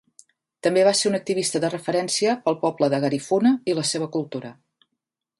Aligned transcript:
També 0.67 0.83
va 0.85 0.93
ser 0.99 1.09
un 1.09 1.17
activista 1.17 1.59
de 1.65 1.69
referència 1.73 2.33
per 2.47 2.51
al 2.53 2.57
poble 2.63 2.89
de 2.93 3.01
Garifuna 3.03 3.51
i 3.73 3.75
la 3.81 3.83
seva 3.91 4.09
cultura. 4.17 4.51